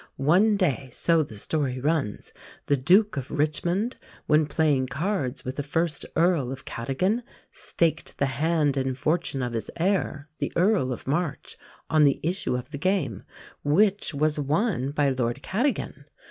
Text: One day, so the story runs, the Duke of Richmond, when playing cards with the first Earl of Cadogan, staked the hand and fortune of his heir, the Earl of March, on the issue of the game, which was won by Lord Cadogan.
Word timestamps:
One 0.15 0.57
day, 0.57 0.89
so 0.91 1.21
the 1.21 1.37
story 1.37 1.79
runs, 1.79 2.33
the 2.65 2.75
Duke 2.75 3.17
of 3.17 3.29
Richmond, 3.29 3.97
when 4.25 4.47
playing 4.47 4.87
cards 4.87 5.45
with 5.45 5.57
the 5.57 5.61
first 5.61 6.07
Earl 6.15 6.51
of 6.51 6.65
Cadogan, 6.65 7.21
staked 7.51 8.17
the 8.17 8.25
hand 8.25 8.77
and 8.77 8.97
fortune 8.97 9.43
of 9.43 9.53
his 9.53 9.69
heir, 9.77 10.27
the 10.39 10.51
Earl 10.55 10.91
of 10.91 11.05
March, 11.05 11.55
on 11.87 12.01
the 12.01 12.19
issue 12.23 12.55
of 12.55 12.71
the 12.71 12.79
game, 12.79 13.21
which 13.63 14.11
was 14.11 14.39
won 14.39 14.89
by 14.89 15.09
Lord 15.09 15.43
Cadogan. 15.43 16.05